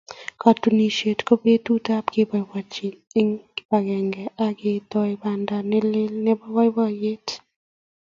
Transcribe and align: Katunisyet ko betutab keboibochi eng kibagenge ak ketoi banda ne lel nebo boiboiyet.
Katunisyet 0.41 1.19
ko 1.27 1.33
betutab 1.43 2.03
keboibochi 2.13 2.87
eng 3.19 3.31
kibagenge 3.55 4.23
ak 4.45 4.55
ketoi 4.61 5.13
banda 5.21 5.57
ne 5.69 5.79
lel 5.91 6.13
nebo 6.25 6.45
boiboiyet. 6.53 7.27